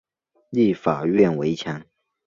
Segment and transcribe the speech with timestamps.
[0.49, 1.83] 立法院围墙